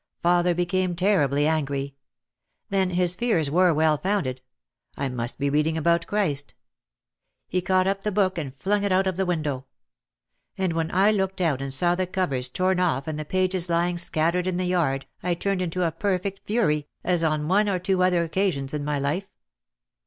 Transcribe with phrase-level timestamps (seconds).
[0.23, 1.93] Father became terribly angry.
[2.69, 4.41] Then his fears were well founded.
[4.97, 6.55] I must be reading about Christ!
[7.47, 9.67] He caught up the book and flung it out of the window.
[10.57, 13.99] And when I looked out and saw the covers torn off and the pages lying
[13.99, 18.01] scattered in the yard I turned into a perfect fury, as on one or two
[18.01, 19.27] other occasions in my life.